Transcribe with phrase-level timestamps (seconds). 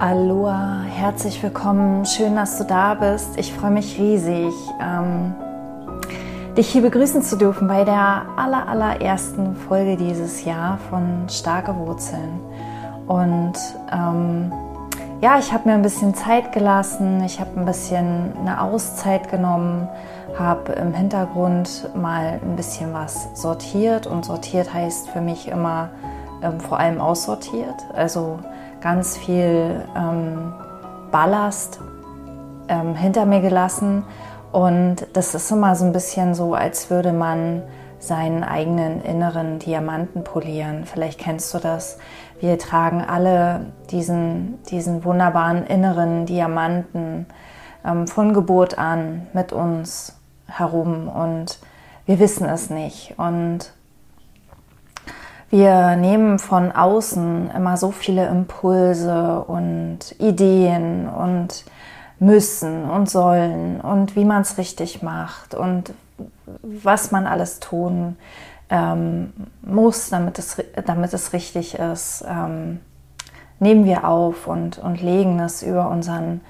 [0.00, 3.36] Aloha, herzlich willkommen, schön, dass du da bist.
[3.36, 5.34] Ich freue mich riesig, ähm,
[6.56, 12.40] dich hier begrüßen zu dürfen bei der aller, allerersten Folge dieses Jahr von Starke Wurzeln.
[13.08, 13.52] Und
[13.92, 14.50] ähm,
[15.20, 19.86] ja, ich habe mir ein bisschen Zeit gelassen, ich habe ein bisschen eine Auszeit genommen,
[20.38, 25.90] habe im Hintergrund mal ein bisschen was sortiert und sortiert heißt für mich immer
[26.42, 27.84] ähm, vor allem aussortiert.
[27.94, 28.38] Also
[28.80, 30.52] ganz viel ähm,
[31.10, 31.80] Ballast
[32.68, 34.04] ähm, hinter mir gelassen.
[34.52, 37.62] Und das ist immer so ein bisschen so, als würde man
[37.98, 40.84] seinen eigenen inneren Diamanten polieren.
[40.86, 41.98] Vielleicht kennst du das.
[42.40, 47.26] Wir tragen alle diesen, diesen wunderbaren inneren Diamanten
[47.84, 51.58] ähm, von Geburt an mit uns herum und
[52.06, 53.14] wir wissen es nicht.
[53.18, 53.72] Und
[55.50, 61.64] wir nehmen von außen immer so viele Impulse und Ideen und
[62.18, 65.92] müssen und sollen und wie man es richtig macht und
[66.62, 68.16] was man alles tun
[68.68, 72.80] ähm, muss, damit es, damit es richtig ist, ähm,
[73.58, 76.40] nehmen wir auf und, und legen es über unseren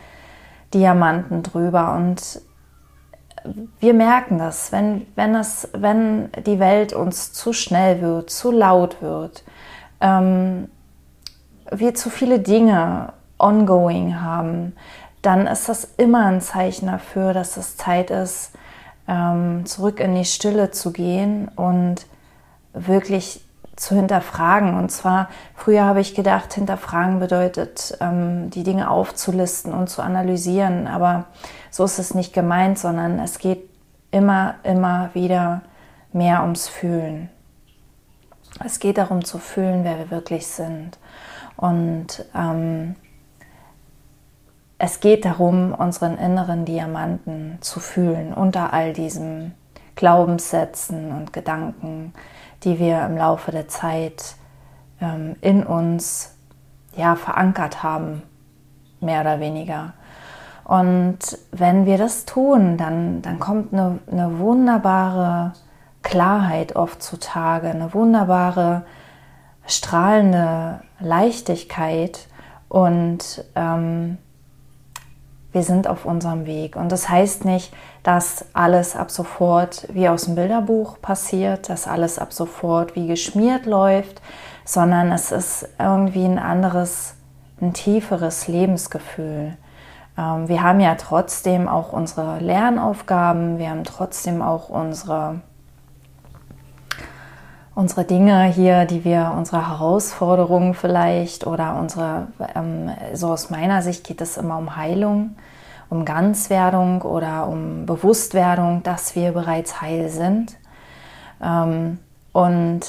[0.73, 1.95] Diamanten drüber.
[1.95, 2.41] Und
[3.81, 9.01] wir merken das, wenn, wenn, es, wenn die Welt uns zu schnell wird, zu laut
[9.01, 9.45] wird,
[10.01, 10.69] ähm,
[11.71, 14.75] wir zu viele Dinge ongoing haben,
[15.23, 18.53] dann ist das immer ein Zeichen dafür, dass es Zeit ist,
[19.07, 22.07] ähm, zurück in die Stille zu gehen und
[22.73, 23.45] wirklich
[23.81, 24.75] zu hinterfragen.
[24.75, 30.87] Und zwar, früher habe ich gedacht, hinterfragen bedeutet, ähm, die Dinge aufzulisten und zu analysieren.
[30.87, 31.25] Aber
[31.71, 33.69] so ist es nicht gemeint, sondern es geht
[34.11, 35.63] immer, immer wieder
[36.13, 37.31] mehr ums Fühlen.
[38.63, 40.99] Es geht darum zu fühlen, wer wir wirklich sind.
[41.57, 42.97] Und ähm,
[44.77, 49.55] es geht darum, unseren inneren Diamanten zu fühlen unter all diesen
[49.95, 52.13] Glaubenssätzen und Gedanken,
[52.65, 54.37] die wir im Laufe der Zeit
[55.01, 56.37] ähm, in uns
[56.97, 58.23] ja, verankert haben,
[59.01, 59.95] mehr oder weniger.
[60.65, 61.19] Und
[61.51, 65.53] wenn wir das tun, dann, dann kommt eine, eine wunderbare
[66.03, 68.85] Klarheit oft zutage, eine wunderbare,
[69.67, 72.29] strahlende Leichtigkeit
[72.69, 74.19] und ähm,
[75.53, 76.77] wir sind auf unserem Weg.
[76.77, 77.73] Und das heißt nicht,
[78.03, 83.67] dass alles ab sofort wie aus dem Bilderbuch passiert, dass alles ab sofort wie geschmiert
[83.67, 84.23] läuft,
[84.65, 87.15] sondern es ist irgendwie ein anderes,
[87.61, 89.57] ein tieferes Lebensgefühl.
[90.17, 95.41] Ähm, wir haben ja trotzdem auch unsere Lernaufgaben, wir haben trotzdem auch unsere
[97.81, 104.07] unsere Dinge hier, die wir, unsere Herausforderungen vielleicht oder unsere, ähm, so aus meiner Sicht
[104.07, 105.37] geht es immer um Heilung,
[105.89, 110.59] um Ganzwerdung oder um Bewusstwerdung, dass wir bereits heil sind.
[111.43, 111.99] Ähm,
[112.33, 112.81] und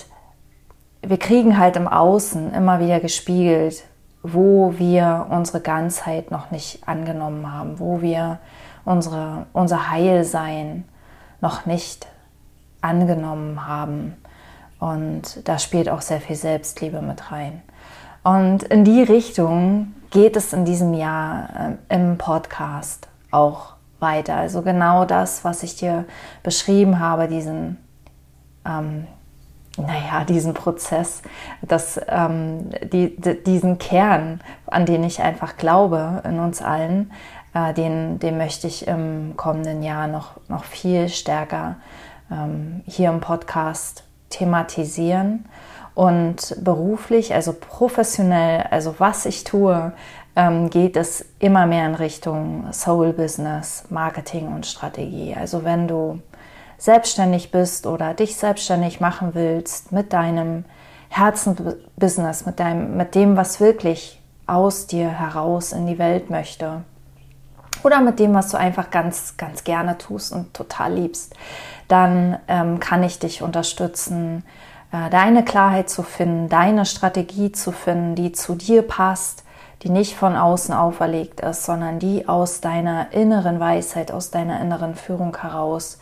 [1.01, 3.85] wir kriegen halt im Außen immer wieder gespiegelt,
[4.23, 8.39] wo wir unsere Ganzheit noch nicht angenommen haben, wo wir
[8.83, 10.83] unsere, unser Heilsein
[11.39, 12.07] noch nicht
[12.81, 14.17] angenommen haben.
[14.81, 17.61] Und da spielt auch sehr viel Selbstliebe mit rein.
[18.23, 24.37] Und in die Richtung geht es in diesem Jahr äh, im Podcast auch weiter.
[24.37, 26.05] Also genau das, was ich dir
[26.41, 27.77] beschrieben habe, diesen,
[28.65, 29.05] ähm,
[29.77, 31.21] naja, diesen Prozess,
[31.61, 37.11] das, ähm, die, die, diesen Kern, an den ich einfach glaube in uns allen,
[37.53, 41.75] äh, den, den möchte ich im kommenden Jahr noch, noch viel stärker
[42.31, 45.45] ähm, hier im Podcast thematisieren
[45.93, 49.93] und beruflich, also professionell, also was ich tue,
[50.35, 55.35] ähm, geht es immer mehr in Richtung Soul Business, Marketing und Strategie.
[55.37, 56.21] Also wenn du
[56.77, 60.65] selbstständig bist oder dich selbstständig machen willst mit deinem
[61.09, 66.83] Herzenbusiness, mit, deinem, mit dem, was wirklich aus dir heraus in die Welt möchte,
[67.83, 71.33] oder mit dem, was du einfach ganz, ganz gerne tust und total liebst,
[71.91, 74.43] dann ähm, kann ich dich unterstützen,
[74.91, 79.43] äh, deine Klarheit zu finden, deine Strategie zu finden, die zu dir passt,
[79.83, 84.95] die nicht von außen auferlegt ist, sondern die aus deiner inneren Weisheit, aus deiner inneren
[84.95, 85.99] Führung heraus,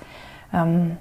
[0.54, 0.98] ähm,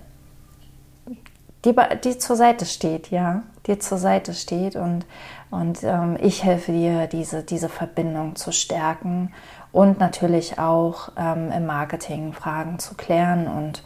[1.64, 1.74] die,
[2.04, 5.04] die zur Seite steht, ja, dir zur Seite steht und,
[5.50, 9.32] und ähm, ich helfe dir, diese, diese Verbindung zu stärken
[9.72, 13.82] und natürlich auch ähm, im Marketing Fragen zu klären und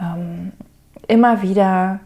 [0.00, 0.52] ähm,
[1.06, 2.00] immer wieder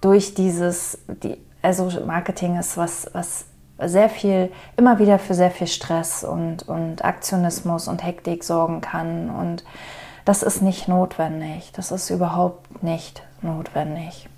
[0.00, 3.46] durch dieses, die, also Marketing ist was, was
[3.78, 9.30] sehr viel, immer wieder für sehr viel Stress und, und Aktionismus und Hektik sorgen kann.
[9.30, 9.64] Und
[10.24, 11.72] das ist nicht notwendig.
[11.74, 14.28] Das ist überhaupt nicht notwendig.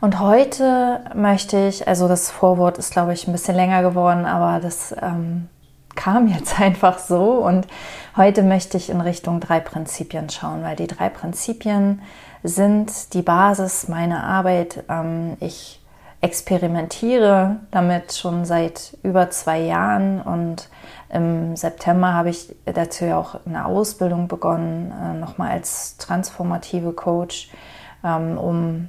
[0.00, 4.60] Und heute möchte ich, also das Vorwort ist, glaube ich, ein bisschen länger geworden, aber
[4.60, 5.48] das ähm,
[5.94, 7.32] kam jetzt einfach so.
[7.34, 7.66] Und
[8.16, 12.02] heute möchte ich in Richtung drei Prinzipien schauen, weil die drei Prinzipien
[12.42, 14.84] sind die Basis meiner Arbeit.
[14.88, 15.80] Ähm, ich
[16.20, 20.70] experimentiere damit schon seit über zwei Jahren und
[21.10, 27.50] im September habe ich dazu ja auch eine Ausbildung begonnen, äh, nochmal als transformative Coach,
[28.02, 28.88] ähm, um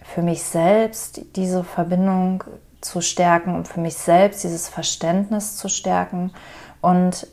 [0.00, 2.44] für mich selbst diese Verbindung
[2.86, 6.32] zu stärken, um für mich selbst dieses Verständnis zu stärken.
[6.80, 7.26] Und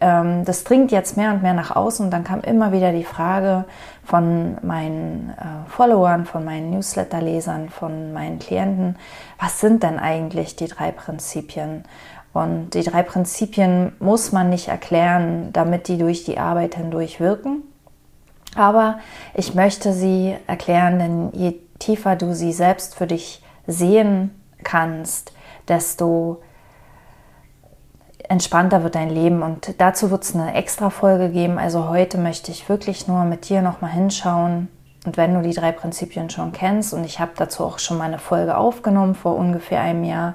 [0.00, 2.06] ähm, das dringt jetzt mehr und mehr nach außen.
[2.06, 3.64] Und dann kam immer wieder die Frage
[4.04, 8.96] von meinen äh, Followern, von meinen Newsletter-Lesern, von meinen Klienten,
[9.38, 11.84] was sind denn eigentlich die drei Prinzipien?
[12.32, 17.62] Und die drei Prinzipien muss man nicht erklären, damit die durch die Arbeit hindurch wirken.
[18.54, 18.98] Aber
[19.34, 24.30] ich möchte sie erklären, denn je tiefer du sie selbst für dich sehen
[24.62, 25.32] kannst,
[25.68, 26.42] desto
[28.28, 29.42] entspannter wird dein Leben.
[29.42, 31.58] Und dazu wird es eine extra Folge geben.
[31.58, 34.68] Also heute möchte ich wirklich nur mit dir nochmal hinschauen.
[35.04, 38.04] Und wenn du die drei Prinzipien schon kennst, und ich habe dazu auch schon mal
[38.04, 40.34] eine Folge aufgenommen vor ungefähr einem Jahr,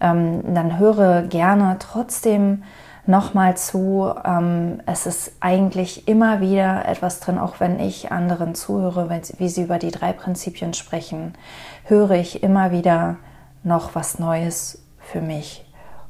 [0.00, 2.62] ähm, dann höre gerne trotzdem
[3.08, 4.12] nochmal zu.
[4.24, 9.08] Ähm, es ist eigentlich immer wieder etwas drin, auch wenn ich anderen zuhöre,
[9.38, 11.34] wie sie über die drei Prinzipien sprechen,
[11.84, 13.16] höre ich immer wieder
[13.62, 15.64] noch was Neues für mich.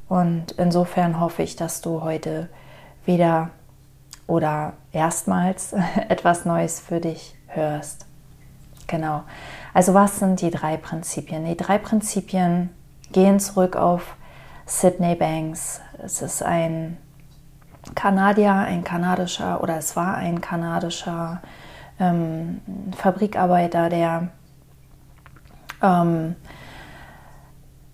[0.08, 2.48] Und insofern hoffe ich, dass du heute
[3.04, 3.50] wieder
[4.26, 5.74] oder erstmals
[6.08, 8.06] etwas Neues für dich hörst.
[8.86, 9.22] Genau.
[9.74, 11.44] Also was sind die drei Prinzipien?
[11.44, 12.70] Die drei Prinzipien
[13.12, 14.16] gehen zurück auf
[14.66, 15.80] Sydney Banks.
[16.02, 16.98] Es ist ein
[17.94, 21.40] Kanadier, ein kanadischer oder es war ein kanadischer
[22.00, 22.60] ähm,
[22.96, 24.28] Fabrikarbeiter, der
[25.82, 26.34] ähm,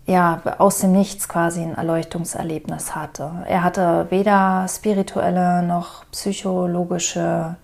[0.06, 3.44] ja, aus dem Nichts quasi ein Erleuchtungserlebnis hatte.
[3.46, 7.56] Er hatte weder spirituelle noch psychologische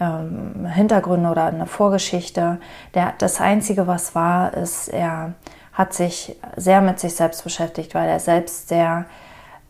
[0.00, 2.58] ähm, Hintergründe oder eine Vorgeschichte.
[2.94, 5.34] Der, das Einzige, was war, ist, er
[5.74, 9.06] hat sich sehr mit sich selbst beschäftigt, weil er selbst sehr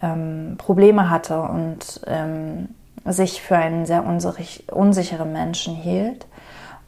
[0.03, 2.69] ähm, Probleme hatte und ähm,
[3.07, 6.27] sich für einen sehr unsicheren Menschen hielt.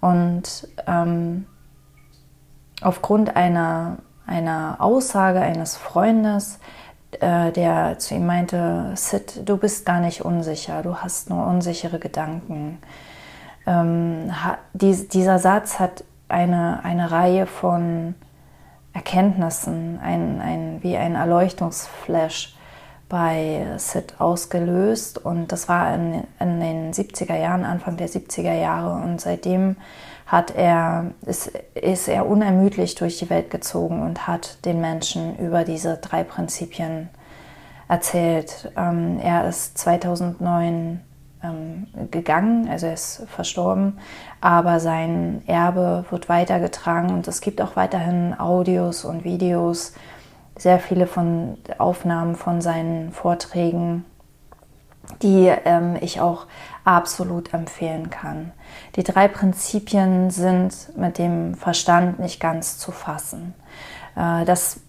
[0.01, 1.47] Und ähm,
[2.83, 6.59] aufgrund einer, einer Aussage eines Freundes,
[7.21, 11.99] äh, der zu ihm meinte, Sid, du bist gar nicht unsicher, du hast nur unsichere
[11.99, 12.79] Gedanken.
[13.67, 14.31] Ähm,
[14.75, 18.15] die, dieser Satz hat eine, eine Reihe von
[18.97, 22.57] Erkenntnissen, ein, ein, wie ein Erleuchtungsflash
[23.11, 25.19] bei Sid ausgelöst.
[25.19, 29.03] Und das war in, in, den 70er Jahren, Anfang der 70er Jahre.
[29.05, 29.77] Und seitdem
[30.27, 35.65] hat er, ist, ist er unermüdlich durch die Welt gezogen und hat den Menschen über
[35.65, 37.11] diese drei Prinzipien
[37.89, 38.73] erzählt.
[38.79, 41.03] Ähm, er ist 2009
[41.47, 43.99] ähm, gegangen, also er ist verstorben,
[44.41, 49.95] aber sein Erbe wird weitergetragen und es gibt auch weiterhin Audios und Videos,
[50.59, 54.05] sehr viele von Aufnahmen von seinen Vorträgen,
[55.23, 56.47] die ähm, ich auch
[56.85, 58.53] absolut empfehlen kann.
[58.97, 63.55] Die drei Prinzipien sind mit dem Verstand nicht ganz zu fassen.
[64.17, 64.81] Äh, das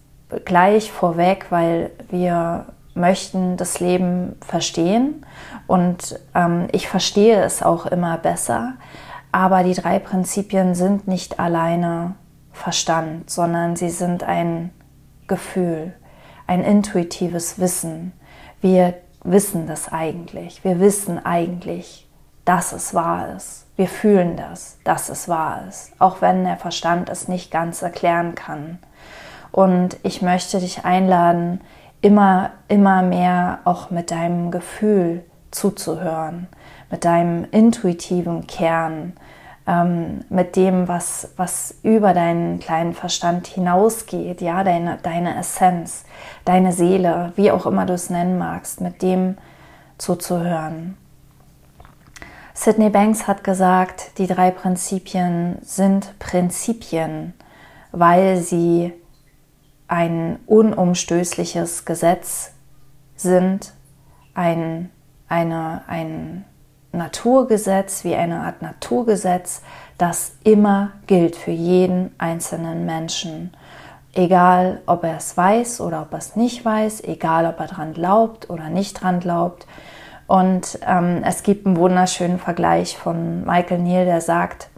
[0.44, 2.66] gleich vorweg, weil wir
[2.98, 5.24] möchten das Leben verstehen
[5.66, 8.74] und ähm, ich verstehe es auch immer besser,
[9.32, 12.14] aber die drei Prinzipien sind nicht alleine
[12.52, 14.70] Verstand, sondern sie sind ein
[15.28, 15.94] Gefühl,
[16.46, 18.12] ein intuitives Wissen.
[18.60, 20.64] Wir wissen das eigentlich.
[20.64, 22.08] Wir wissen eigentlich,
[22.44, 23.66] dass es wahr ist.
[23.76, 28.34] Wir fühlen das, dass es wahr ist, auch wenn der Verstand es nicht ganz erklären
[28.34, 28.78] kann.
[29.52, 31.60] Und ich möchte dich einladen,
[32.00, 36.46] immer, immer mehr auch mit deinem Gefühl zuzuhören,
[36.90, 39.14] mit deinem intuitiven Kern,
[39.66, 46.04] ähm, mit dem, was, was über deinen kleinen Verstand hinausgeht, ja, deine, deine Essenz,
[46.44, 49.36] deine Seele, wie auch immer du es nennen magst, mit dem
[49.98, 50.96] zuzuhören.
[52.54, 57.34] Sydney Banks hat gesagt, die drei Prinzipien sind Prinzipien,
[57.92, 58.92] weil sie
[59.88, 62.52] ein unumstößliches Gesetz
[63.16, 63.72] sind,
[64.34, 64.90] ein,
[65.28, 66.44] eine, ein
[66.92, 69.62] Naturgesetz, wie eine Art Naturgesetz,
[69.96, 73.52] das immer gilt für jeden einzelnen Menschen.
[74.14, 77.94] Egal, ob er es weiß oder ob er es nicht weiß, egal, ob er dran
[77.94, 79.66] glaubt oder nicht dran glaubt.
[80.26, 84.68] Und ähm, es gibt einen wunderschönen Vergleich von Michael Neal, der sagt,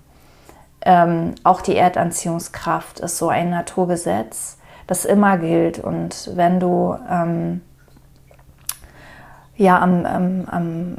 [0.82, 4.58] ähm, auch die Erdanziehungskraft ist so ein Naturgesetz,
[4.90, 5.78] das immer gilt.
[5.78, 7.60] Und wenn du ähm,
[9.56, 10.96] ja am, am, am,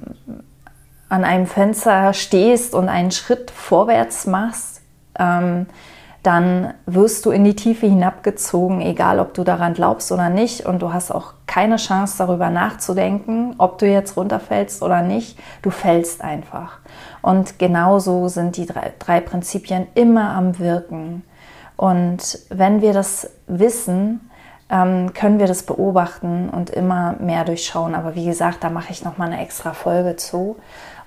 [1.10, 4.82] an einem Fenster stehst und einen Schritt vorwärts machst,
[5.20, 5.66] ähm,
[6.24, 10.66] dann wirst du in die Tiefe hinabgezogen, egal ob du daran glaubst oder nicht.
[10.66, 15.38] Und du hast auch keine Chance darüber nachzudenken, ob du jetzt runterfällst oder nicht.
[15.64, 16.78] Du fällst einfach.
[17.22, 21.24] Und genauso sind die drei, drei Prinzipien immer am Wirken.
[21.78, 24.30] Und wenn wir das wissen,
[24.70, 27.94] ähm, können wir das beobachten und immer mehr durchschauen.
[27.94, 30.56] Aber wie gesagt, da mache ich nochmal eine extra Folge zu,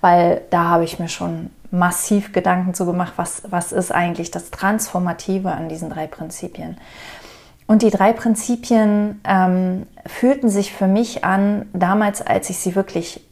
[0.01, 4.51] weil da habe ich mir schon massiv Gedanken zu gemacht, was, was ist eigentlich das
[4.51, 6.77] Transformative an diesen drei Prinzipien.
[7.67, 13.27] Und die drei Prinzipien ähm, fühlten sich für mich an, damals, als ich sie wirklich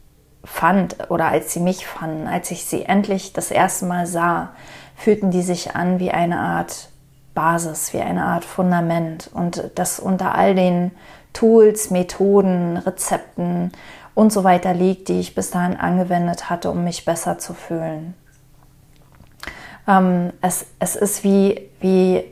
[0.44, 4.50] fand oder als sie mich fanden, als ich sie endlich das erste Mal sah,
[4.96, 6.88] fühlten die sich an wie eine Art
[7.34, 9.30] Basis, wie eine Art Fundament.
[9.32, 10.92] Und das unter all den
[11.32, 13.72] Tools, Methoden, Rezepten
[14.14, 18.14] und so weiter liegt, die ich bis dahin angewendet hatte, um mich besser zu fühlen.
[19.88, 22.24] Ähm, es, es ist wie, wie,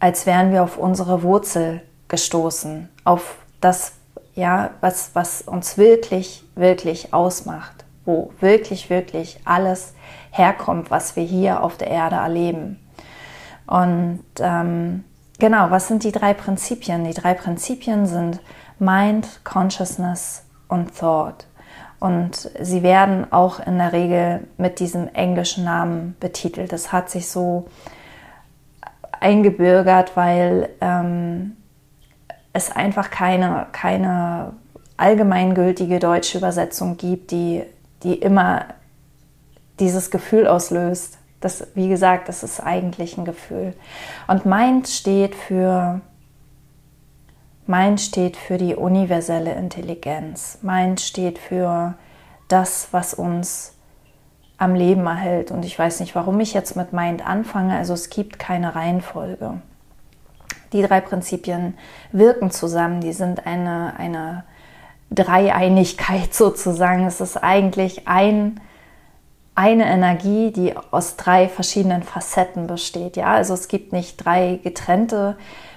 [0.00, 3.92] als wären wir auf unsere Wurzel gestoßen, auf das,
[4.34, 9.94] ja, was, was uns wirklich, wirklich ausmacht, wo wirklich, wirklich alles
[10.30, 12.81] herkommt, was wir hier auf der Erde erleben.
[13.66, 15.04] Und ähm,
[15.38, 17.04] genau, was sind die drei Prinzipien?
[17.04, 18.40] Die drei Prinzipien sind
[18.78, 21.46] Mind, Consciousness und Thought.
[22.00, 26.72] Und sie werden auch in der Regel mit diesem englischen Namen betitelt.
[26.72, 27.68] Das hat sich so
[29.20, 31.56] eingebürgert, weil ähm,
[32.52, 34.54] es einfach keine, keine
[34.96, 37.62] allgemeingültige deutsche Übersetzung gibt, die,
[38.02, 38.66] die immer
[39.78, 41.18] dieses Gefühl auslöst.
[41.44, 43.74] Das, wie gesagt, das ist eigentlich ein Gefühl.
[44.28, 46.00] Und Mind steht für
[47.66, 50.58] Mind steht für die universelle Intelligenz.
[50.62, 51.94] Mind steht für
[52.48, 53.74] das, was uns
[54.58, 55.50] am Leben erhält.
[55.50, 57.76] Und ich weiß nicht, warum ich jetzt mit Mind anfange.
[57.76, 59.60] Also es gibt keine Reihenfolge.
[60.72, 61.74] Die drei Prinzipien
[62.10, 63.00] wirken zusammen.
[63.00, 64.44] Die sind eine, eine
[65.10, 67.06] Dreieinigkeit sozusagen.
[67.06, 68.60] Es ist eigentlich ein,
[69.62, 73.16] eine Energie, die aus drei verschiedenen Facetten besteht.
[73.16, 75.36] Ja, also es gibt nicht drei getrennte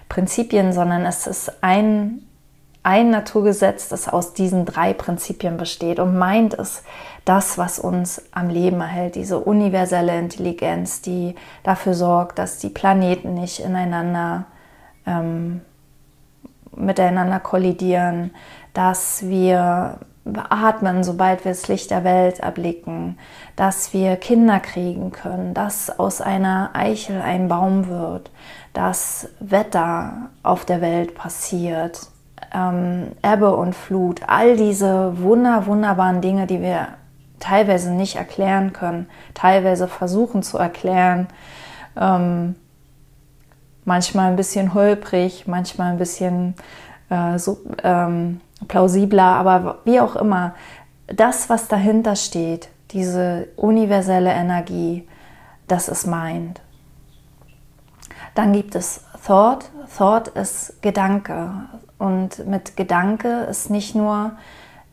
[0.09, 2.23] Prinzipien, sondern es ist ein,
[2.81, 6.81] ein Naturgesetz, das aus diesen drei Prinzipien besteht und meint es
[7.25, 13.35] das, was uns am Leben erhält, diese universelle Intelligenz, die dafür sorgt, dass die Planeten
[13.35, 14.45] nicht ineinander
[15.05, 15.61] ähm,
[16.75, 18.31] miteinander kollidieren,
[18.73, 19.99] dass wir
[20.49, 23.17] atmen, sobald wir das Licht der Welt erblicken,
[23.55, 28.31] dass wir Kinder kriegen können, dass aus einer Eichel ein Baum wird,
[28.73, 32.07] dass Wetter auf der Welt passiert,
[32.53, 36.87] ähm, Ebbe und Flut, all diese wunder, wunderbaren Dinge, die wir
[37.39, 41.27] teilweise nicht erklären können, teilweise versuchen zu erklären,
[41.95, 42.55] ähm,
[43.83, 46.55] manchmal ein bisschen holprig, manchmal ein bisschen
[47.09, 50.55] äh, so, ähm, plausibler, aber wie auch immer,
[51.07, 55.07] das, was dahinter steht, diese universelle Energie,
[55.67, 56.61] das ist Mind.
[58.33, 59.71] Dann gibt es Thought.
[59.97, 61.51] Thought ist Gedanke.
[61.97, 64.33] Und mit Gedanke ist nicht nur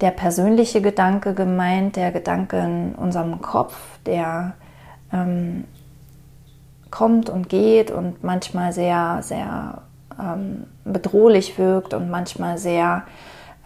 [0.00, 3.76] der persönliche Gedanke gemeint, der Gedanke in unserem Kopf,
[4.07, 4.54] der
[5.12, 5.64] ähm,
[6.90, 9.83] kommt und geht und manchmal sehr, sehr
[10.19, 13.04] ähm, bedrohlich wirkt und manchmal sehr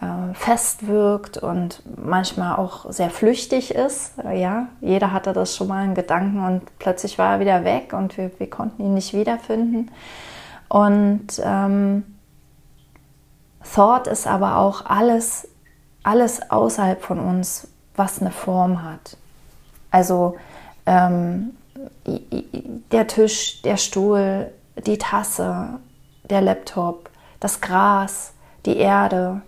[0.01, 4.13] äh, fest wirkt und manchmal auch sehr flüchtig ist.
[4.33, 8.17] Ja, jeder hatte das schon mal in Gedanken und plötzlich war er wieder weg und
[8.17, 9.91] wir, wir konnten ihn nicht wiederfinden.
[10.69, 12.03] Und ähm,
[13.73, 15.47] Thought ist aber auch alles,
[16.03, 19.17] alles außerhalb von uns, was eine Form hat.
[19.91, 20.37] Also
[20.85, 21.55] ähm,
[22.91, 24.51] der Tisch, der Stuhl,
[24.85, 25.79] die Tasse,
[26.29, 28.33] der Laptop, das Gras,
[28.65, 29.41] die Erde,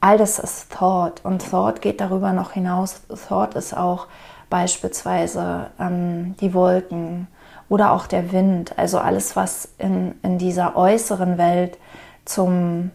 [0.00, 3.02] all das ist Thought und Thought geht darüber noch hinaus.
[3.28, 4.06] Thought ist auch
[4.50, 7.28] beispielsweise ähm, die Wolken
[7.68, 11.78] oder auch der Wind, also alles, was in, in dieser äußeren Welt
[12.24, 12.90] zum,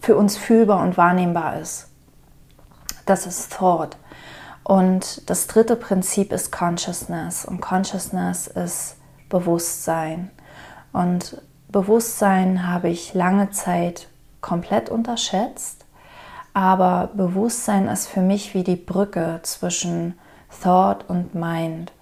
[0.00, 1.88] für uns fühlbar und wahrnehmbar ist.
[3.06, 3.96] Das ist Thought.
[4.62, 8.96] Und das dritte Prinzip ist Consciousness und Consciousness ist
[9.28, 10.30] Bewusstsein.
[10.92, 14.08] Und Bewusstsein habe ich lange Zeit
[14.44, 15.86] komplett unterschätzt,
[16.52, 20.18] aber Bewusstsein ist für mich wie die Brücke zwischen
[20.62, 21.92] Thought und Mind.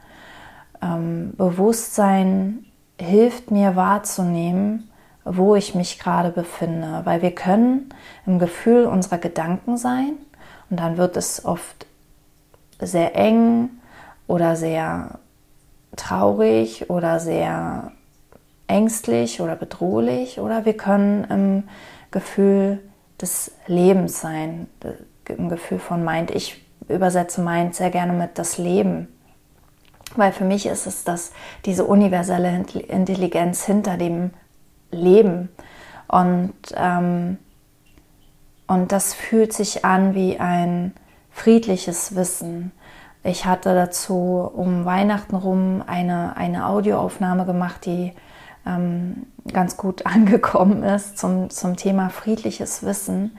[0.83, 2.65] Ähm, Bewusstsein
[3.01, 4.91] hilft mir wahrzunehmen,
[5.25, 7.95] wo ich mich gerade befinde, weil wir können
[8.27, 10.15] im Gefühl unserer Gedanken sein
[10.69, 11.87] und dann wird es oft
[12.81, 13.71] sehr eng
[14.27, 15.21] oder sehr
[15.95, 17.93] traurig oder sehr
[18.67, 21.69] ängstlich oder bedrohlich oder wir können im
[22.12, 22.81] Gefühl
[23.21, 24.69] des Lebens sein,
[25.28, 26.31] im Gefühl von Mind.
[26.31, 29.09] Ich übersetze Mind sehr gerne mit das Leben,
[30.16, 31.33] weil für mich ist es das,
[31.64, 34.31] diese universelle Intelligenz hinter dem
[34.90, 35.49] Leben
[36.12, 37.38] und, ähm,
[38.66, 40.92] und das fühlt sich an wie ein
[41.31, 42.73] friedliches Wissen.
[43.25, 48.12] Ich hatte dazu um Weihnachten rum eine, eine Audioaufnahme gemacht, die
[48.66, 53.37] ähm, ganz gut angekommen ist zum, zum Thema friedliches Wissen.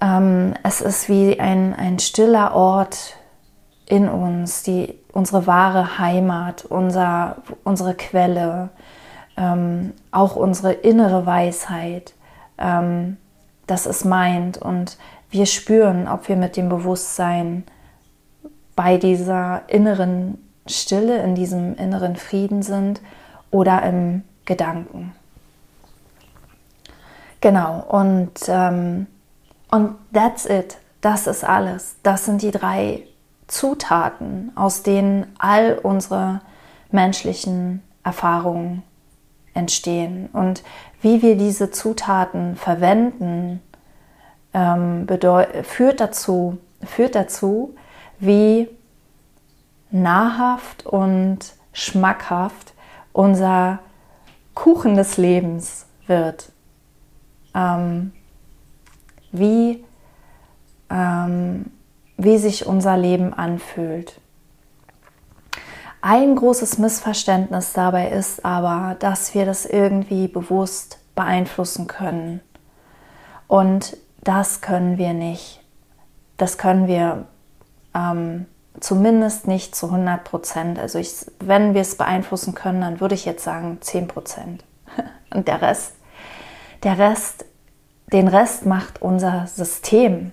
[0.00, 3.16] Ähm, es ist wie ein, ein stiller Ort
[3.86, 8.68] in uns, die, unsere wahre Heimat, unser, unsere Quelle,
[9.36, 12.14] ähm, auch unsere innere Weisheit.
[12.58, 13.16] Ähm,
[13.66, 14.98] das ist meint und
[15.30, 17.64] wir spüren, ob wir mit dem Bewusstsein
[18.76, 23.00] bei dieser inneren Stille, in diesem inneren Frieden sind
[23.50, 25.12] oder im Gedanken.
[27.40, 29.06] Genau, und, ähm,
[29.70, 30.78] und that's it.
[31.00, 31.96] Das ist alles.
[32.02, 33.04] Das sind die drei
[33.46, 36.40] Zutaten, aus denen all unsere
[36.90, 38.82] menschlichen Erfahrungen
[39.54, 40.28] entstehen.
[40.32, 40.62] Und
[41.00, 43.60] wie wir diese Zutaten verwenden,
[44.52, 45.06] ähm,
[45.62, 47.74] führt, dazu, führt dazu,
[48.18, 48.68] wie
[49.90, 51.38] nahrhaft und
[51.72, 52.74] schmackhaft
[53.18, 53.80] unser
[54.54, 56.52] Kuchen des Lebens wird.
[57.52, 58.12] Ähm,
[59.32, 59.84] wie,
[60.88, 61.72] ähm,
[62.16, 64.20] wie sich unser Leben anfühlt.
[66.00, 72.40] Ein großes Missverständnis dabei ist aber, dass wir das irgendwie bewusst beeinflussen können.
[73.48, 75.60] Und das können wir nicht.
[76.36, 77.26] Das können wir
[77.96, 78.46] ähm,
[78.80, 80.78] zumindest nicht zu 100 Prozent.
[80.78, 84.64] Also ich, wenn wir es beeinflussen können, dann würde ich jetzt sagen 10 Prozent.
[85.34, 85.94] Und der Rest,
[86.82, 87.44] der Rest,
[88.12, 90.32] den Rest macht unser System.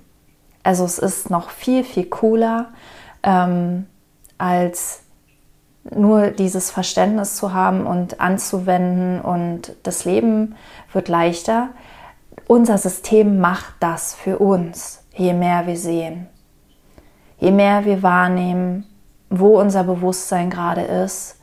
[0.64, 2.70] Also es ist noch viel, viel cooler,
[3.24, 3.88] ähm,
[4.38, 5.02] als
[5.92, 10.56] nur dieses Verständnis zu haben und anzuwenden und das Leben
[10.92, 11.70] wird leichter.
[12.48, 16.28] Unser System macht das für uns, je mehr wir sehen.
[17.46, 18.88] Je mehr wir wahrnehmen,
[19.30, 21.40] wo unser Bewusstsein gerade ist,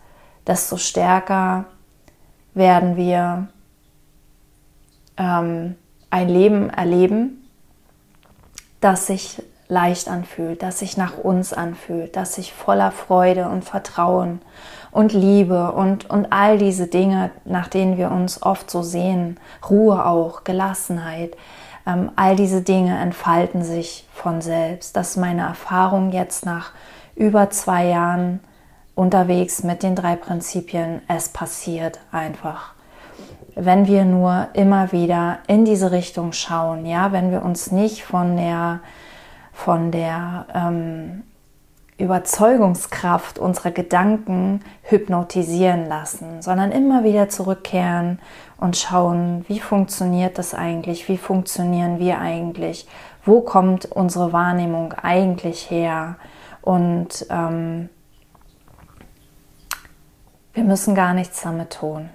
[0.48, 1.66] desto stärker
[2.54, 3.46] werden wir
[5.16, 5.76] ähm,
[6.10, 7.48] ein Leben erleben,
[8.80, 14.40] das sich leicht anfühlt, das sich nach uns anfühlt, das sich voller Freude und Vertrauen
[14.90, 19.38] und Liebe und, und all diese Dinge, nach denen wir uns oft so sehen,
[19.70, 21.36] Ruhe auch, Gelassenheit,
[21.86, 24.96] ähm, all diese Dinge entfalten sich von selbst.
[24.96, 26.72] Das ist meine Erfahrung jetzt nach
[27.14, 28.40] über zwei Jahren
[28.94, 31.02] unterwegs mit den drei Prinzipien.
[31.08, 32.74] Es passiert einfach.
[33.54, 38.36] Wenn wir nur immer wieder in diese Richtung schauen, ja, wenn wir uns nicht von
[38.36, 38.80] der,
[39.52, 41.22] von der ähm,
[41.98, 48.18] Überzeugungskraft unserer Gedanken hypnotisieren lassen, sondern immer wieder zurückkehren
[48.56, 52.88] und schauen, wie funktioniert das eigentlich, wie funktionieren wir eigentlich,
[53.24, 56.16] wo kommt unsere Wahrnehmung eigentlich her
[56.62, 57.88] und ähm,
[60.54, 62.10] wir müssen gar nichts damit tun.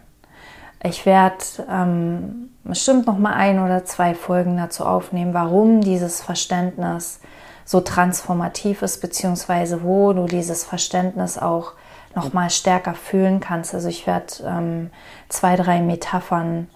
[0.84, 1.38] Ich werde
[1.70, 7.20] ähm, bestimmt noch mal ein oder zwei Folgen dazu aufnehmen, warum dieses Verständnis
[7.68, 11.74] so transformativ ist, beziehungsweise wo du dieses Verständnis auch
[12.16, 13.76] noch mal stärker fühlen kannst.
[13.76, 14.90] Also ich werde ähm,
[15.28, 16.70] zwei, drei Metaphern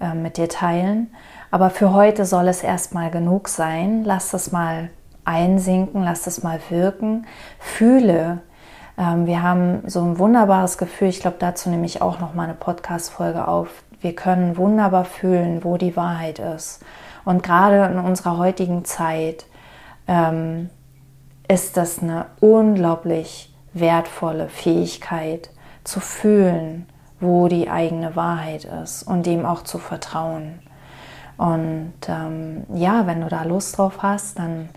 [0.00, 1.14] äh, mit dir teilen.
[1.50, 4.04] Aber für heute soll es erstmal genug sein.
[4.04, 4.90] Lass das mal
[5.24, 7.26] einsinken, lass das mal wirken.
[7.58, 8.42] Fühle.
[8.98, 11.08] Ähm, wir haben so ein wunderbares Gefühl.
[11.08, 13.68] Ich glaube, dazu nehme ich auch noch mal eine Podcast-Folge auf.
[14.02, 16.84] Wir können wunderbar fühlen, wo die Wahrheit ist.
[17.24, 19.46] Und gerade in unserer heutigen Zeit
[20.06, 20.70] ähm,
[21.48, 25.50] ist das eine unglaublich wertvolle Fähigkeit
[25.84, 26.86] zu fühlen,
[27.20, 30.60] wo die eigene Wahrheit ist und dem auch zu vertrauen.
[31.36, 34.68] Und ähm, ja, wenn du da Lust drauf hast, dann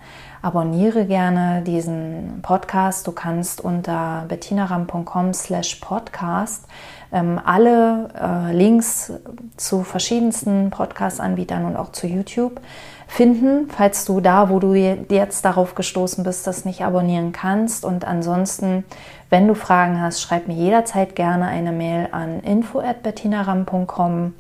[0.42, 3.06] abonniere gerne diesen Podcast.
[3.06, 6.66] Du kannst unter bettinaram.com slash podcast
[7.12, 9.14] ähm, alle äh, Links
[9.56, 12.60] zu verschiedensten Podcast-Anbietern und auch zu YouTube
[13.08, 17.86] finden, falls du da, wo du jetzt darauf gestoßen bist, das nicht abonnieren kannst.
[17.86, 18.84] Und ansonsten,
[19.30, 24.34] wenn du Fragen hast, schreib mir jederzeit gerne eine Mail an info@bettinaram.com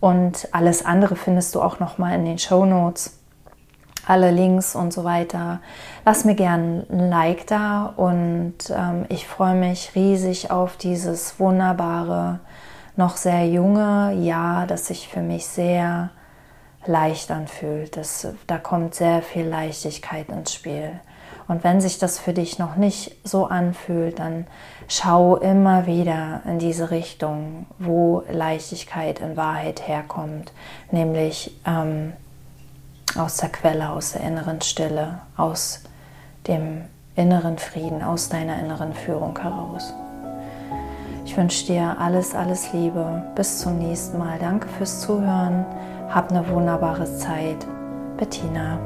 [0.00, 3.18] und alles andere findest du auch noch mal in den Show Notes
[4.06, 5.60] alle Links und so weiter.
[6.04, 12.40] Lass mir gerne ein Like da und ähm, ich freue mich riesig auf dieses wunderbare,
[12.96, 16.10] noch sehr junge Jahr, das sich für mich sehr
[16.86, 17.96] leicht anfühlt.
[17.96, 21.00] Das, da kommt sehr viel Leichtigkeit ins Spiel.
[21.46, 24.46] Und wenn sich das für dich noch nicht so anfühlt, dann
[24.88, 30.52] schau immer wieder in diese Richtung, wo Leichtigkeit in Wahrheit herkommt,
[30.90, 32.14] nämlich ähm,
[33.16, 35.82] aus der Quelle, aus der inneren Stille, aus
[36.46, 39.92] dem inneren Frieden, aus deiner inneren Führung heraus.
[41.26, 43.22] Ich wünsche dir alles, alles Liebe.
[43.34, 44.38] Bis zum nächsten Mal.
[44.38, 45.64] Danke fürs Zuhören.
[46.08, 47.66] Hab eine wunderbare Zeit.
[48.16, 48.78] Bettina.